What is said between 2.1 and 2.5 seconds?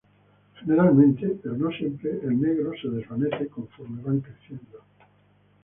el